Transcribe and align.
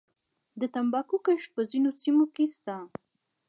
د 0.59 0.61
تنباکو 0.73 1.17
کښت 1.25 1.49
په 1.55 1.61
ځینو 1.69 1.89
سیمو 2.01 2.25
کې 2.35 2.45
شته 2.55 2.75